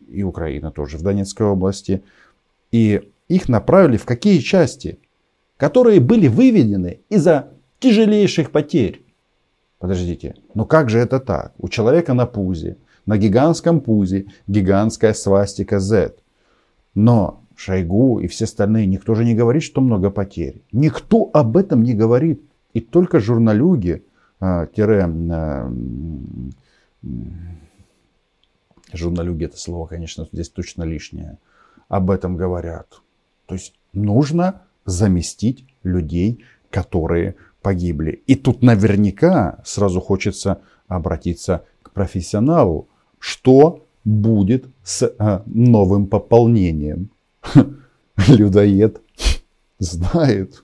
и 0.09 0.23
Украина 0.23 0.71
тоже 0.71 0.99
в 0.99 1.03
Донецкой 1.03 1.47
области. 1.47 2.03
И 2.73 3.11
их 3.29 3.49
направили 3.49 3.97
в 3.97 4.05
какие 4.05 4.39
части? 4.39 4.99
Которые 5.57 6.01
были 6.01 6.29
выведены 6.29 7.01
из-за 7.09 7.51
тяжелейших 7.79 8.51
потерь. 8.51 9.05
Подождите, 9.79 10.35
ну 10.55 10.67
как 10.67 10.91
же 10.91 10.99
это 10.99 11.21
так? 11.21 11.53
У 11.59 11.69
человека 11.69 12.15
на 12.15 12.27
пузе, 12.27 12.77
на 13.07 13.19
гигантском 13.19 13.81
пузе, 13.81 14.27
гигантская 14.47 15.15
свастика 15.15 15.79
Z. 15.79 16.15
Но 16.95 17.45
Шойгу 17.57 18.19
и 18.19 18.27
все 18.27 18.45
остальные, 18.45 18.87
никто 18.87 19.15
же 19.15 19.25
не 19.25 19.35
говорит, 19.35 19.63
что 19.63 19.81
много 19.81 20.11
потерь. 20.11 20.63
Никто 20.73 21.31
об 21.33 21.57
этом 21.57 21.83
не 21.83 21.95
говорит. 21.95 22.43
И 22.73 22.81
только 22.81 23.21
журналюги, 23.21 24.05
а, 24.41 24.67
тире, 24.67 25.09
а, 25.31 25.73
журналюги 28.97 29.45
это 29.45 29.59
слово, 29.59 29.87
конечно, 29.87 30.29
здесь 30.33 30.49
точно 30.49 30.85
лишнее, 30.85 31.39
об 31.89 32.11
этом 32.11 32.37
говорят. 32.37 33.01
То 33.47 33.55
есть 33.55 33.75
нужно 33.93 34.63
заместить 34.85 35.67
людей, 35.83 36.45
которые 36.71 37.37
погибли. 37.63 38.23
И 38.27 38.35
тут 38.35 38.63
наверняка 38.63 39.61
сразу 39.65 40.01
хочется 40.01 40.61
обратиться 40.89 41.65
к 41.83 41.91
профессионалу. 41.91 42.89
Что 43.19 43.87
будет 44.05 44.67
с 44.83 45.11
а, 45.19 45.43
новым 45.47 46.07
пополнением? 46.07 47.11
Людоед 48.29 49.01
знает. 49.79 50.63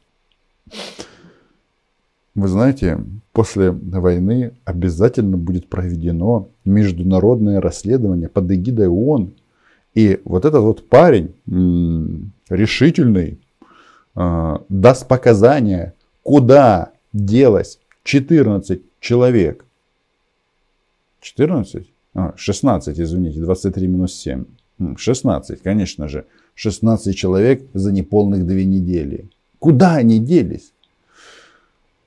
Вы 2.40 2.49
знаете, 2.49 2.99
после 3.32 3.70
войны 3.70 4.54
обязательно 4.64 5.37
будет 5.37 5.68
проведено 5.68 6.49
международное 6.64 7.61
расследование 7.61 8.30
под 8.30 8.50
эгидой 8.50 8.88
ООН. 8.88 9.35
И 9.94 10.23
вот 10.25 10.47
этот 10.47 10.62
вот 10.62 10.88
парень 10.88 11.35
решительный 12.49 13.38
э, 14.16 14.56
даст 14.70 15.06
показания 15.06 15.92
куда 16.23 16.92
делось 17.12 17.78
14 18.04 18.80
человек? 19.00 19.66
14? 21.20 21.87
А, 22.14 22.32
16, 22.37 23.00
извините, 23.00 23.38
23 23.40 23.87
минус 23.87 24.14
7. 24.14 24.47
16, 24.97 25.61
конечно 25.61 26.09
же. 26.09 26.25
16 26.54 27.14
человек 27.14 27.62
за 27.75 27.92
неполных 27.92 28.47
две 28.47 28.64
недели. 28.64 29.28
Куда 29.59 29.97
они 29.97 30.18
делись? 30.18 30.73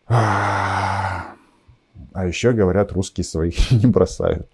А 0.08 1.36
еще 2.28 2.52
говорят, 2.52 2.92
русские 2.92 3.24
своих 3.24 3.72
не 3.84 3.88
бросают. 3.88 4.48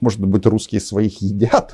Может 0.00 0.20
быть, 0.20 0.46
русские 0.46 0.80
своих 0.80 1.22
едят? 1.22 1.72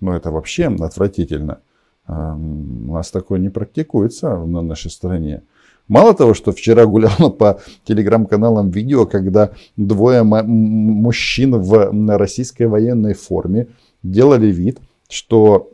Но 0.00 0.14
это 0.14 0.30
вообще 0.30 0.66
отвратительно. 0.66 1.60
У 2.08 2.92
нас 2.92 3.10
такое 3.10 3.38
не 3.40 3.48
практикуется 3.48 4.36
на 4.36 4.62
нашей 4.62 4.90
стране. 4.90 5.42
Мало 5.88 6.14
того, 6.14 6.34
что 6.34 6.52
вчера 6.52 6.86
гуляло 6.86 7.30
по 7.30 7.60
телеграм-каналам 7.84 8.70
видео, 8.70 9.06
когда 9.06 9.50
двое 9.76 10.22
мужчин 10.22 11.60
в 11.60 12.16
российской 12.16 12.64
военной 12.64 13.14
форме 13.14 13.68
делали 14.02 14.46
вид, 14.46 14.80
что 15.08 15.70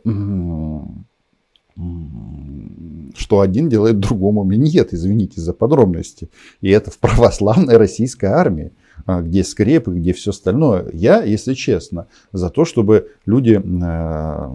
что 3.15 3.41
один 3.41 3.69
делает 3.69 3.99
другому 3.99 4.43
нет, 4.43 4.93
извините 4.93 5.41
за 5.41 5.53
подробности. 5.53 6.29
И 6.61 6.69
это 6.69 6.91
в 6.91 6.97
православной 6.97 7.77
российской 7.77 8.25
армии, 8.25 8.71
а, 9.05 9.21
где 9.21 9.43
скрепы, 9.43 9.93
где 9.95 10.13
все 10.13 10.31
остальное. 10.31 10.89
Я, 10.93 11.23
если 11.23 11.53
честно, 11.53 12.07
за 12.31 12.49
то, 12.49 12.65
чтобы 12.65 13.09
люди 13.25 13.61
э, 13.63 14.49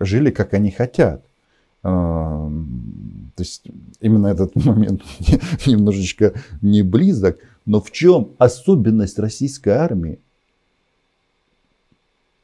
жили, 0.00 0.30
как 0.30 0.54
они 0.54 0.70
хотят. 0.70 1.24
А, 1.82 2.50
то 3.34 3.42
есть 3.42 3.64
именно 4.00 4.28
этот 4.28 4.54
момент 4.64 5.02
немножечко 5.66 6.34
не 6.62 6.82
близок. 6.82 7.38
Но 7.66 7.80
в 7.80 7.90
чем 7.90 8.30
особенность 8.38 9.18
российской 9.18 9.70
армии? 9.70 10.20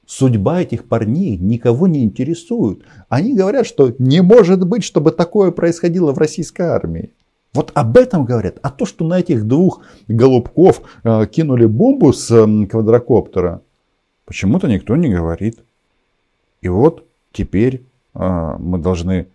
Судьба 0.07 0.63
этих 0.63 0.85
парней 0.85 1.37
никого 1.37 1.87
не 1.87 2.05
интересует. 2.05 2.83
Они 3.09 3.35
говорят, 3.35 3.67
что 3.67 3.95
не 3.99 4.21
может 4.21 4.67
быть, 4.67 4.85
чтобы 4.85 5.13
такое 5.13 5.51
происходило 5.51 6.13
в 6.13 6.19
российской 6.19 6.63
армии. 6.63 7.13
Вот 7.55 7.71
об 7.75 7.97
этом 7.97 8.25
говорят. 8.25 8.59
А 8.63 8.71
то, 8.71 8.85
что 8.85 9.07
на 9.07 9.21
этих 9.21 9.47
двух 9.47 9.81
голубков 10.09 10.83
э, 11.05 11.27
кинули 11.27 11.67
бомбу 11.67 12.13
с 12.13 12.31
э, 12.31 12.67
квадрокоптера, 12.67 13.63
почему-то 14.25 14.67
никто 14.67 14.97
не 14.97 15.09
говорит. 15.09 15.61
И 16.61 16.69
вот 16.69 17.07
теперь 17.33 17.85
э, 18.15 18.57
мы 18.59 18.79
должны 18.79 19.29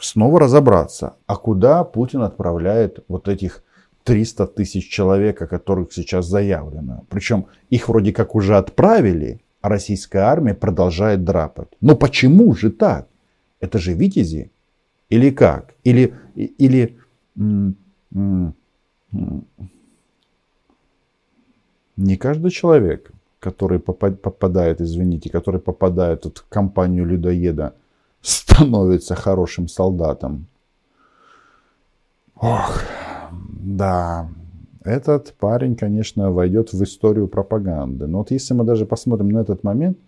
снова 0.00 0.40
разобраться, 0.40 1.14
а 1.26 1.36
куда 1.36 1.84
Путин 1.84 2.22
отправляет 2.22 3.04
вот 3.08 3.28
этих 3.28 3.62
300 4.06 4.46
тысяч 4.46 4.88
человек, 4.88 5.42
о 5.42 5.46
которых 5.46 5.92
сейчас 5.92 6.26
заявлено. 6.26 7.04
Причем 7.08 7.46
их 7.70 7.88
вроде 7.88 8.12
как 8.12 8.34
уже 8.34 8.56
отправили, 8.56 9.40
а 9.60 9.68
российская 9.68 10.20
армия 10.20 10.54
продолжает 10.54 11.24
драпать. 11.24 11.68
Но 11.80 11.96
почему 11.96 12.54
же 12.54 12.70
так? 12.70 13.08
Это 13.60 13.78
же 13.78 13.94
витязи? 13.94 14.50
Или 15.10 15.30
как? 15.30 15.74
Или, 15.84 16.14
или 16.36 16.96
не 21.96 22.16
каждый 22.16 22.50
человек, 22.50 23.10
который 23.40 23.80
попадает, 23.80 24.80
извините, 24.80 25.30
который 25.30 25.60
попадает 25.60 26.24
в 26.24 26.48
компанию 26.48 27.04
людоеда, 27.04 27.74
становится 28.20 29.14
хорошим 29.16 29.68
солдатом. 29.68 30.46
Ох, 32.36 32.82
да, 33.66 34.28
этот 34.84 35.34
парень, 35.40 35.74
конечно, 35.74 36.30
войдет 36.30 36.72
в 36.72 36.80
историю 36.84 37.26
пропаганды. 37.26 38.06
Но 38.06 38.18
вот 38.18 38.30
если 38.30 38.54
мы 38.54 38.62
даже 38.62 38.86
посмотрим 38.86 39.30
на 39.30 39.40
этот 39.40 39.64
момент, 39.64 39.98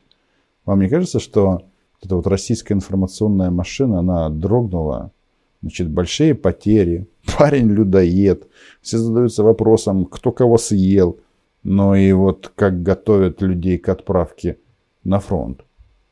вам 0.65 0.81
не 0.81 0.89
кажется, 0.89 1.19
что 1.19 1.63
эта 2.01 2.15
вот 2.15 2.29
российская 2.29 2.75
информационная 2.75 3.51
машина, 3.51 3.99
она 3.99 4.29
дрогнула, 4.29 5.11
значит, 5.61 5.91
большие 5.91 6.37
потери, 6.37 7.09
парень 7.37 7.69
людоед, 7.69 8.47
все 8.81 8.99
задаются 8.99 9.43
вопросом, 9.43 10.05
кто 10.05 10.31
кого 10.31 10.57
съел, 10.57 11.19
но 11.65 11.97
и 11.97 12.13
вот 12.13 12.53
как 12.55 12.85
готовят 12.85 13.43
людей 13.43 13.79
к 13.79 13.89
отправке 13.89 14.59
на 15.03 15.19
фронт. 15.19 15.65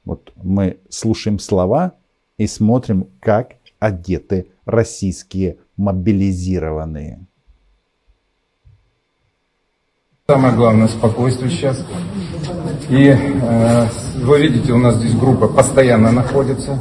Вот 0.05 0.33
мы 0.35 0.79
слушаем 0.89 1.39
слова 1.39 1.93
и 2.39 2.49
смотрим, 2.49 3.07
как 3.21 3.55
одеты 3.79 4.49
российские 4.65 5.59
мобилизированные. 5.77 7.21
Самое 10.29 10.57
главное 10.57 10.89
спокойствие 10.89 11.53
сейчас. 11.53 11.87
И 12.91 13.15
э, 13.17 13.87
вы 14.25 14.43
видите, 14.43 14.73
у 14.73 14.77
нас 14.77 14.97
здесь 14.97 15.15
группа 15.15 15.47
постоянно 15.47 16.11
находится. 16.11 16.81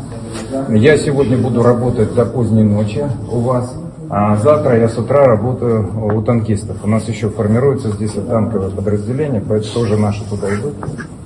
Я 0.69 0.97
сегодня 0.97 1.37
буду 1.37 1.61
работать 1.61 2.15
до 2.15 2.25
поздней 2.25 2.63
ночи 2.63 3.03
у 3.31 3.41
вас. 3.41 3.71
А 4.09 4.35
завтра 4.37 4.79
я 4.79 4.89
с 4.89 4.97
утра 4.97 5.25
работаю 5.25 6.15
у 6.15 6.23
танкистов. 6.23 6.77
У 6.83 6.87
нас 6.87 7.07
еще 7.07 7.29
формируется 7.29 7.91
здесь 7.91 8.13
танковое 8.13 8.71
подразделение, 8.71 9.43
поэтому 9.47 9.73
тоже 9.75 9.95
наши 9.95 10.27
туда 10.27 10.51
идут. 10.55 10.73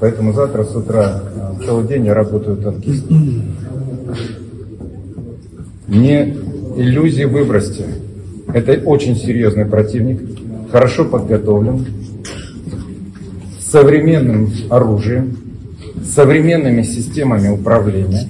Поэтому 0.01 0.33
завтра 0.33 0.65
с 0.65 0.75
утра 0.75 1.21
э, 1.23 1.63
целый 1.65 1.87
день 1.87 2.05
я 2.05 2.13
работаю 2.13 2.57
танкистом. 2.57 3.43
Не 5.87 6.35
иллюзии 6.75 7.23
выбросьте. 7.23 7.85
Это 8.53 8.73
очень 8.83 9.15
серьезный 9.15 9.65
противник, 9.65 10.19
хорошо 10.69 11.05
подготовлен, 11.05 11.85
современным 13.69 14.49
оружием, 14.69 15.37
современными 16.03 16.81
системами 16.81 17.49
управления. 17.49 18.29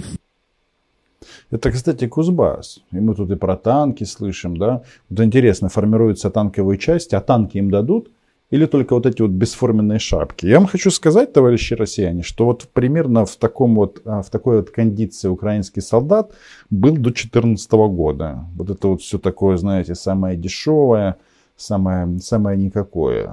Это, 1.52 1.72
кстати, 1.72 2.08
Кузбасс. 2.08 2.80
И 2.92 3.00
мы 3.00 3.16
тут 3.16 3.32
и 3.32 3.36
про 3.36 3.56
танки 3.56 4.04
слышим, 4.04 4.58
да. 4.58 4.84
Вот 5.10 5.20
интересно, 5.22 5.70
формируются 5.70 6.30
танковые 6.30 6.78
части, 6.78 7.16
а 7.16 7.22
танки 7.22 7.58
им 7.58 7.72
дадут? 7.72 8.10
Или 8.52 8.66
только 8.66 8.96
вот 8.96 9.06
эти 9.06 9.22
вот 9.22 9.32
бесформенные 9.32 10.00
шапки? 10.00 10.48
Я 10.48 10.60
вам 10.60 10.68
хочу 10.68 10.92
сказать, 10.92 11.34
товарищи 11.34 11.76
россияне, 11.76 12.24
что 12.24 12.46
вот 12.46 12.68
примерно 12.74 13.26
в, 13.26 13.36
таком 13.36 13.76
вот, 13.76 14.02
а, 14.06 14.22
в 14.22 14.30
такой 14.30 14.58
вот 14.58 14.72
кондиции 14.72 15.28
украинский 15.28 15.82
солдат 15.82 16.32
был 16.72 16.96
до 16.96 17.12
2014 17.12 17.72
года. 17.72 18.46
Вот 18.56 18.70
это 18.72 18.88
вот 18.88 19.02
все 19.02 19.20
такое, 19.20 19.58
знаете, 19.58 19.96
самое 19.96 20.36
дешевое, 20.36 21.18
самое, 21.60 22.20
самое 22.20 22.58
никакое. 22.58 23.32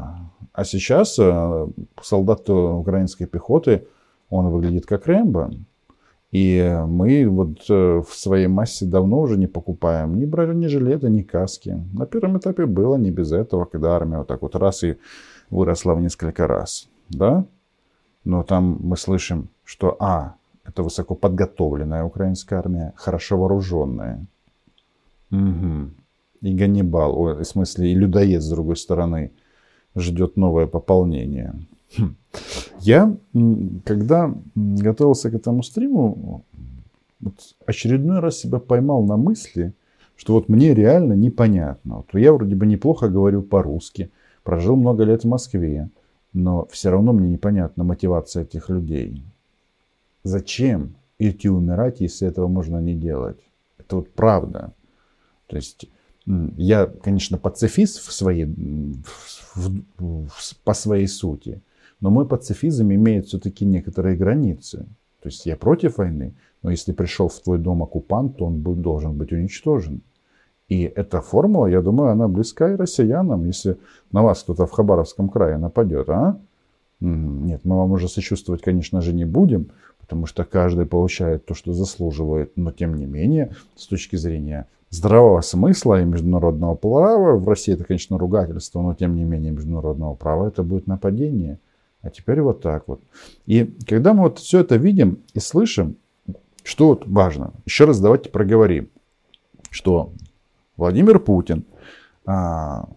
А 0.53 0.65
сейчас 0.65 1.19
э, 1.19 1.67
солдат 2.03 2.49
украинской 2.49 3.27
пехоты, 3.27 3.87
он 4.31 4.49
выглядит 4.49 4.87
как 4.87 5.07
Рэмбо. 5.07 5.51
И 6.33 6.83
мы 6.87 7.27
вот 7.29 7.71
э, 7.71 8.03
в 8.07 8.15
своей 8.15 8.49
массе 8.49 8.85
давно 8.85 9.21
уже 9.21 9.39
не 9.39 9.47
покупаем 9.47 10.19
ни 10.19 10.25
бронежилеты, 10.25 11.09
ни 11.09 11.23
каски. 11.23 11.83
На 11.93 12.07
первом 12.07 12.39
этапе 12.39 12.67
было 12.67 12.97
не 12.97 13.11
без 13.11 13.33
этого, 13.33 13.65
когда 13.65 13.97
армия 13.97 14.19
вот 14.19 14.27
так 14.27 14.43
вот 14.43 14.57
раз 14.57 14.83
и 14.83 14.97
выросла 15.51 15.95
в 15.95 16.01
несколько 16.01 16.47
раз. 16.47 16.89
Да? 17.09 17.47
Но 18.25 18.43
там 18.43 18.79
мы 18.81 18.97
слышим, 18.97 19.49
что 19.65 19.97
А, 20.01 20.35
это 20.65 20.83
высокоподготовленная 20.83 22.03
украинская 22.03 22.59
армия, 22.59 22.93
хорошо 22.97 23.39
вооруженная. 23.39 24.27
Угу. 25.31 25.91
И 26.41 26.55
Ганнибал, 26.55 27.37
в 27.37 27.45
смысле 27.45 27.93
и 27.93 27.95
людоед 27.95 28.43
с 28.43 28.49
другой 28.49 28.77
стороны– 28.77 29.33
ждет 29.97 30.37
новое 30.37 30.67
пополнение. 30.67 31.55
Хм. 31.97 32.17
Я, 32.81 33.17
когда 33.85 34.35
готовился 34.55 35.31
к 35.31 35.35
этому 35.35 35.63
стриму, 35.63 36.45
вот 37.21 37.35
очередной 37.65 38.21
раз 38.21 38.39
себя 38.39 38.59
поймал 38.59 39.03
на 39.05 39.17
мысли, 39.17 39.73
что 40.17 40.35
вот 40.35 40.49
мне 40.49 40.75
реально 40.75 41.15
непонятно. 41.15 41.97
Вот 41.97 42.19
я 42.19 42.33
вроде 42.33 42.55
бы 42.55 42.67
неплохо 42.67 43.09
говорю 43.09 43.43
по-русски, 43.43 44.11
прожил 44.43 44.77
много 44.77 45.05
лет 45.05 45.25
в 45.25 45.29
Москве, 45.29 45.89
но 46.33 46.67
все 46.71 46.91
равно 46.91 47.13
мне 47.13 47.31
непонятна 47.31 47.85
мотивация 47.85 48.43
этих 48.43 48.69
людей. 48.69 49.23
Зачем 50.23 50.97
идти 51.19 51.49
умирать, 51.49 52.01
если 52.01 52.29
этого 52.29 52.49
можно 52.49 52.79
не 52.79 52.95
делать? 52.95 53.39
Это 53.79 53.97
вот 53.97 54.11
правда. 54.11 54.73
То 55.47 55.57
есть 55.57 55.89
я, 56.27 56.87
конечно, 56.87 57.39
пацифист 57.39 58.07
в 58.07 58.13
своей, 58.13 58.47
в, 59.55 59.83
в, 59.99 60.29
по 60.65 60.75
своей 60.75 61.07
сути, 61.07 61.63
но 62.01 62.11
мой 62.11 62.27
пацифизм 62.27 62.91
имеет 62.93 63.27
все-таки 63.27 63.65
некоторые 63.65 64.17
границы. 64.17 64.87
То 65.23 65.29
есть 65.29 65.47
я 65.47 65.57
против 65.57 65.99
войны, 65.99 66.35
но 66.63 66.71
если 66.71 66.93
пришел 66.93 67.29
в 67.29 67.41
твой 67.41 67.59
дом 67.59 67.83
оккупант, 67.83 68.37
то 68.37 68.47
он 68.47 68.61
был, 68.61 68.75
должен 68.75 69.17
быть 69.17 69.33
уничтожен. 69.33 70.03
И 70.69 70.83
эта 70.83 71.21
формула, 71.21 71.67
я 71.67 71.81
думаю, 71.81 72.11
она 72.11 72.27
близка 72.27 72.73
и 72.73 72.77
россиянам. 72.77 73.47
Если 73.47 73.77
на 74.11 74.23
вас 74.23 74.43
кто-то 74.43 74.67
в 74.67 74.73
Хабаровском 74.73 75.29
крае 75.29 75.59
нападет, 75.59 76.09
а? 76.11 76.41
Нет, 76.99 77.61
мы 77.65 77.77
вам 77.77 77.93
уже 77.93 78.09
сочувствовать, 78.09 78.63
конечно 78.63 79.01
же, 79.01 79.13
не 79.13 79.25
будем, 79.25 79.71
потому 80.07 80.27
что 80.27 80.45
каждый 80.45 80.87
получает 80.87 81.45
то, 81.47 81.55
что 81.55 81.73
заслуживает. 81.73 82.53
Но 82.57 82.71
тем 82.71 82.95
не 82.95 83.07
менее, 83.07 83.57
с 83.75 83.89
точки 83.89 84.15
зрения 84.15 84.69
здравого 84.91 85.41
смысла 85.41 86.01
и 86.01 86.05
международного 86.05 86.77
права. 86.77 87.37
В 87.37 87.49
России 87.49 87.75
это, 87.75 87.83
конечно, 87.83 88.17
ругательство, 88.17 88.81
но 88.83 88.95
тем 88.95 89.17
не 89.17 89.25
менее 89.25 89.51
международного 89.51 90.15
права 90.15 90.47
это 90.47 90.63
будет 90.63 90.87
нападение. 90.87 91.59
А 92.03 92.11
теперь 92.11 92.41
вот 92.41 92.63
так 92.63 92.85
вот. 92.87 93.01
И 93.47 93.65
когда 93.89 94.15
мы 94.15 94.25
вот 94.25 94.39
все 94.39 94.61
это 94.61 94.77
видим 94.77 95.19
и 95.35 95.41
слышим, 95.41 95.97
что 96.63 96.89
вот 96.89 97.03
важно, 97.07 97.53
еще 97.65 97.85
раз 97.85 97.99
давайте 97.99 98.31
проговорим, 98.31 98.89
что 99.71 100.13
Владимир 100.77 101.19
Путин 101.19 101.65
а, 102.25 102.89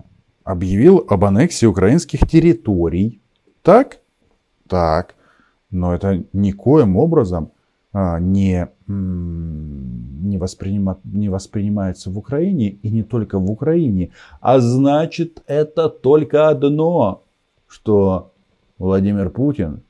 объявил 0.44 1.06
об 1.10 1.26
аннексии 1.26 1.66
украинских 1.66 2.28
территорий. 2.30 3.20
Так? 3.64 3.98
Так. 4.68 5.16
Но 5.72 5.94
это 5.94 6.24
никоим 6.34 6.98
образом 6.98 7.52
а, 7.92 8.20
не, 8.20 8.68
не, 8.88 10.38
воспринима, 10.38 11.00
не 11.04 11.30
воспринимается 11.30 12.12
в 12.12 12.18
Украине 12.18 12.70
и 12.70 12.90
не 12.90 13.04
только 13.04 13.40
в 13.40 13.50
Украине. 13.50 14.12
А 14.42 14.60
значит, 14.60 15.44
это 15.48 15.90
только 15.90 16.50
одно, 16.50 17.24
что 17.68 18.32
Владимир 18.78 19.30
Путин, 19.30 19.82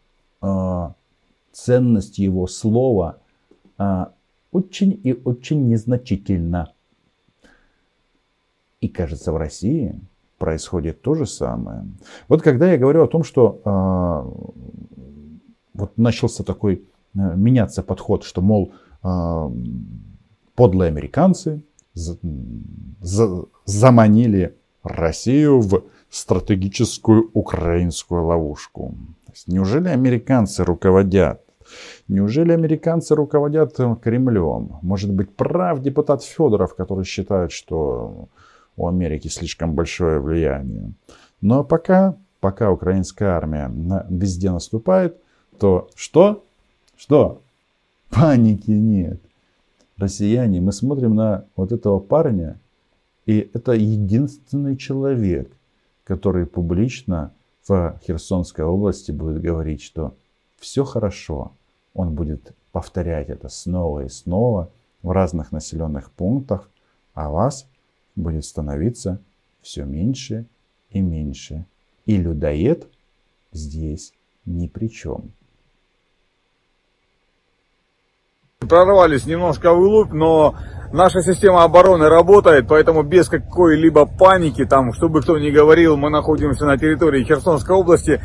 а, 0.42 0.94
ценность 1.52 2.20
его 2.20 2.48
слова 2.48 3.18
а, 3.78 4.12
очень 4.52 5.00
и 5.04 5.14
очень 5.14 5.68
незначительно. 5.68 6.74
И 8.82 8.88
кажется, 8.88 9.32
в 9.32 9.38
России 9.38 10.00
происходит 10.38 11.02
то 11.02 11.16
же 11.16 11.26
самое. 11.26 11.86
Вот 12.30 12.42
когда 12.42 12.72
я 12.72 12.78
говорю 12.78 13.04
о 13.04 13.08
том, 13.08 13.24
что 13.24 14.54
вот 15.80 15.98
начался 15.98 16.44
такой 16.44 16.84
э, 17.16 17.36
меняться 17.36 17.84
подход, 17.84 18.24
что, 18.24 18.42
мол, 18.42 18.74
э, 19.04 19.50
подлые 20.56 20.90
американцы 20.90 21.64
за, 21.94 22.18
за, 23.02 23.46
заманили 23.66 24.56
Россию 24.84 25.62
в 25.62 25.84
стратегическую 26.10 27.30
украинскую 27.34 28.26
ловушку. 28.26 28.96
Неужели 29.48 29.90
американцы 29.90 30.64
руководят? 30.64 31.42
Неужели 32.08 32.52
американцы 32.52 33.16
руководят 33.16 33.78
Кремлем? 34.02 34.80
Может 34.82 35.14
быть, 35.14 35.36
прав 35.36 35.82
депутат 35.82 36.24
Федоров, 36.24 36.76
который 36.76 37.06
считает, 37.06 37.52
что 37.52 38.28
у 38.76 38.88
Америки 38.88 39.28
слишком 39.28 39.76
большое 39.76 40.20
влияние. 40.20 40.94
Но 41.42 41.64
пока, 41.64 42.16
пока 42.40 42.72
украинская 42.72 43.30
армия 43.30 43.72
везде 44.10 44.52
наступает, 44.52 45.18
то 45.60 45.90
что? 45.96 46.44
Что? 46.98 47.42
Паники 48.10 48.72
нет. 48.72 49.20
Россияне, 49.98 50.62
мы 50.62 50.72
смотрим 50.72 51.16
на 51.16 51.46
вот 51.56 51.72
этого 51.72 52.00
парня, 52.00 52.60
и 53.26 53.50
это 53.54 53.74
единственный 53.74 54.78
человек, 54.78 55.52
который 56.06 56.46
публично 56.46 57.34
в 57.68 58.00
Херсонской 58.04 58.64
области 58.66 59.12
будет 59.12 59.42
говорить, 59.42 59.82
что 59.82 60.16
все 60.58 60.84
хорошо. 60.84 61.52
Он 61.94 62.16
будет 62.16 62.54
повторять 62.72 63.30
это 63.30 63.50
снова 63.50 64.06
и 64.06 64.10
снова 64.10 64.72
в 65.04 65.12
разных 65.12 65.52
населенных 65.52 66.12
пунктах, 66.12 66.70
а 67.14 67.30
вас 67.30 67.68
будет 68.16 68.46
становиться 68.46 69.20
все 69.62 69.84
меньше 69.84 70.46
и 70.90 71.02
меньше. 71.02 71.66
И 72.06 72.18
людоед 72.18 72.88
здесь 73.52 74.14
ни 74.46 74.68
при 74.68 74.88
чем. 74.88 75.32
Прорвались 78.68 79.26
немножко 79.26 79.74
в 79.74 79.80
глубь, 79.80 80.12
но 80.12 80.54
наша 80.92 81.22
система 81.22 81.64
обороны 81.64 82.10
работает, 82.10 82.68
поэтому 82.68 83.04
без 83.04 83.30
какой-либо 83.30 84.06
паники, 84.06 84.66
там, 84.66 84.92
чтобы 84.92 85.22
кто 85.22 85.40
ни 85.40 85.50
говорил, 85.50 85.96
мы 85.96 86.10
находимся 86.10 86.66
на 86.66 86.78
территории 86.78 87.24
Херсонской 87.24 87.74
области. 87.74 88.22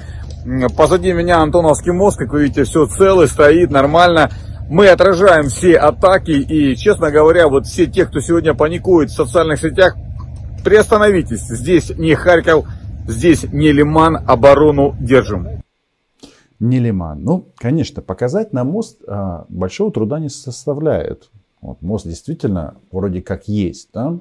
Позади 0.77 1.13
меня 1.13 1.39
Антоновский 1.39 1.93
мост, 1.93 2.19
как 2.19 2.33
вы 2.33 2.43
видите, 2.43 2.65
все 2.65 2.87
целый, 2.87 3.29
стоит 3.29 3.71
нормально. 3.71 4.29
Мы 4.69 4.89
отражаем 4.89 5.45
все 5.45 5.77
атаки 5.77 6.33
и, 6.33 6.75
честно 6.75 7.13
говоря, 7.13 7.47
вот 7.47 7.67
все 7.67 7.87
те, 7.87 8.05
кто 8.05 8.19
сегодня 8.19 8.55
паникует 8.55 9.11
в 9.11 9.15
социальных 9.15 9.61
сетях, 9.61 9.95
приостановитесь. 10.65 11.47
Здесь 11.47 11.97
не 11.97 12.17
Харьков, 12.17 12.67
здесь 13.07 13.45
не 13.53 13.71
Лиман, 13.71 14.19
оборону 14.27 14.97
держим. 14.99 15.64
Не 16.61 16.79
Лиман. 16.79 17.23
Ну, 17.23 17.49
конечно, 17.57 18.03
показать 18.03 18.53
на 18.53 18.65
мост 18.65 19.03
а, 19.07 19.47
большого 19.49 19.93
труда 19.93 20.19
не 20.19 20.29
составляет. 20.29 21.31
Вот, 21.61 21.83
мост 21.83 22.07
действительно 22.07 22.77
вроде 22.91 23.23
как 23.23 23.49
есть, 23.49 23.89
да? 23.93 24.19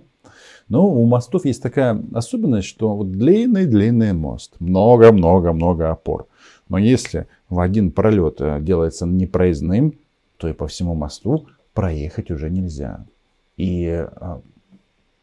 Но 0.69 0.89
у 0.89 1.05
мостов 1.05 1.45
есть 1.45 1.61
такая 1.61 2.01
особенность, 2.13 2.67
что 2.67 2.95
вот 2.95 3.11
длинный-длинный 3.11 4.13
мост, 4.13 4.55
много-много-много 4.59 5.91
опор. 5.91 6.27
Но 6.69 6.77
если 6.77 7.27
в 7.49 7.59
один 7.59 7.91
пролет 7.91 8.39
э, 8.39 8.59
делается 8.61 9.05
непроездным, 9.05 9.99
то 10.37 10.47
и 10.47 10.53
по 10.53 10.67
всему 10.67 10.95
мосту 10.95 11.47
проехать 11.73 12.31
уже 12.31 12.49
нельзя. 12.49 13.05
И 13.57 13.87
а, 13.87 14.41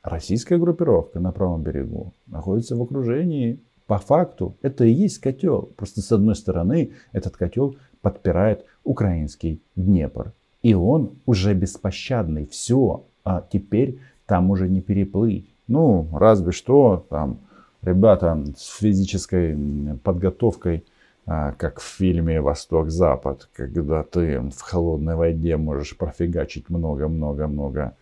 российская 0.03 0.59
группировка 0.59 1.21
на 1.21 1.33
правом 1.33 1.63
берегу 1.63 2.13
находится 2.27 2.77
в 2.77 2.83
окружении. 2.83 3.59
По 3.91 3.99
факту 3.99 4.55
это 4.63 4.85
и 4.85 4.93
есть 4.93 5.19
котел. 5.19 5.63
Просто 5.77 6.01
с 6.01 6.13
одной 6.13 6.37
стороны 6.37 6.93
этот 7.11 7.37
котел 7.37 7.75
подпирает 8.03 8.65
украинский 8.85 9.61
Днепр. 9.75 10.33
И 10.63 10.75
он 10.75 11.19
уже 11.27 11.55
беспощадный. 11.55 12.47
Все. 12.47 13.05
А 13.25 13.45
теперь 13.53 13.99
там 14.27 14.53
уже 14.53 14.69
не 14.69 14.81
переплыть. 14.81 15.53
Ну, 15.67 16.07
разве 16.13 16.53
что 16.53 17.05
там 17.11 17.41
ребята 17.83 18.41
с 18.57 18.79
физической 18.79 19.59
подготовкой 20.05 20.85
а, 21.27 21.51
как 21.59 21.81
в 21.81 21.85
фильме 21.85 22.41
«Восток-Запад», 22.41 23.49
когда 23.53 24.05
ты 24.05 24.39
в 24.39 24.61
холодной 24.61 25.17
воде 25.17 25.57
можешь 25.57 25.97
профигачить 25.97 26.71
много-много-много 26.71 27.97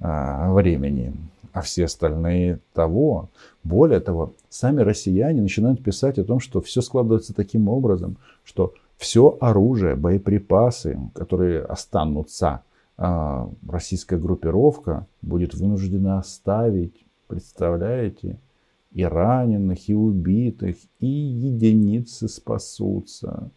а, 0.00 0.50
времени, 0.54 1.12
а 1.56 1.62
все 1.62 1.86
остальные 1.86 2.60
того. 2.74 3.30
Более 3.64 4.00
того, 4.00 4.34
сами 4.50 4.82
россияне 4.82 5.40
начинают 5.40 5.82
писать 5.82 6.18
о 6.18 6.24
том, 6.24 6.38
что 6.38 6.60
все 6.60 6.82
складывается 6.82 7.32
таким 7.32 7.70
образом, 7.70 8.18
что 8.44 8.74
все 8.98 9.38
оружие, 9.40 9.94
боеприпасы, 9.94 11.00
которые 11.14 11.62
останутся, 11.62 12.60
а, 12.98 13.48
российская 13.66 14.18
группировка 14.18 15.06
будет 15.22 15.54
вынуждена 15.54 16.18
оставить. 16.18 17.06
Представляете? 17.26 18.38
и 18.92 19.02
раненых, 19.04 19.90
и 19.90 19.94
убитых, 19.94 20.76
и 21.00 21.06
единицы 21.06 22.28
спасутся. 22.28 23.50